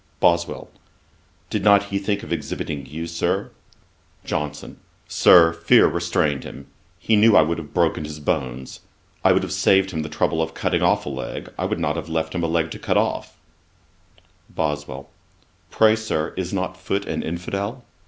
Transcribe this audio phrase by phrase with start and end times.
[0.19, 0.67] BOSWELL.
[1.51, 3.51] 'Did not he think of exhibiting you, Sir?'
[4.25, 4.79] JOHNSON.
[5.07, 6.65] 'Sir, fear restrained him;
[6.97, 8.79] he knew I would have broken his bones.
[9.23, 11.97] I would have saved him the trouble of cutting off a leg; I would not
[11.97, 13.37] have left him a leg to cut off.'
[14.49, 15.07] BOSWELL.
[15.69, 17.85] 'Pray, Sir, is not Foote an infidel?'